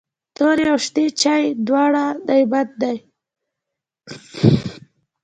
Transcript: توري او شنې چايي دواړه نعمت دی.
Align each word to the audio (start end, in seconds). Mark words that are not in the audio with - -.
توري 0.35 0.65
او 0.71 0.77
شنې 0.85 1.05
چايي 1.21 1.47
دواړه 1.67 2.03
نعمت 2.27 2.69
دی. 2.81 2.95